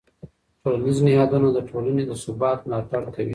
[0.61, 3.29] ټولنیز نهادونه د ټولنې د ثبات ملاتړ کوي.